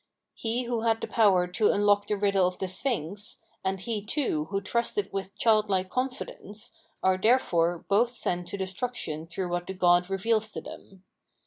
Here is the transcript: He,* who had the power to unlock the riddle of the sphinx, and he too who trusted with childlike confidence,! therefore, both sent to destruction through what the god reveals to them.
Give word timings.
He,* 0.33 0.63
who 0.63 0.81
had 0.81 0.99
the 0.99 1.05
power 1.07 1.45
to 1.45 1.71
unlock 1.71 2.07
the 2.07 2.17
riddle 2.17 2.47
of 2.47 2.57
the 2.57 2.67
sphinx, 2.67 3.37
and 3.63 3.79
he 3.79 4.03
too 4.03 4.45
who 4.45 4.59
trusted 4.59 5.13
with 5.13 5.35
childlike 5.35 5.91
confidence,! 5.91 6.71
therefore, 7.21 7.85
both 7.87 8.09
sent 8.09 8.47
to 8.47 8.57
destruction 8.57 9.27
through 9.27 9.49
what 9.49 9.67
the 9.67 9.75
god 9.75 10.09
reveals 10.09 10.51
to 10.53 10.61
them. 10.61 11.03